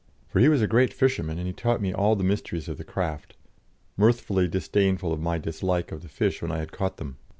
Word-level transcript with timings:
For 0.29 0.39
he 0.39 0.49
was 0.49 0.63
a 0.63 0.67
great 0.67 0.93
fisherman, 0.95 1.37
and 1.37 1.45
he 1.45 1.53
taught 1.53 1.79
me 1.79 1.93
all 1.93 2.15
the 2.15 2.23
mysteries 2.23 2.67
of 2.67 2.79
the 2.79 2.83
craft, 2.83 3.35
mirthfully 3.95 4.47
disdainful 4.47 5.13
of 5.13 5.19
my 5.21 5.37
dislike 5.37 5.91
of 5.91 6.01
the 6.01 6.09
fish 6.09 6.41
when 6.41 6.51
I 6.51 6.57
had 6.57 6.71
caught 6.71 6.97
them. 6.97 7.17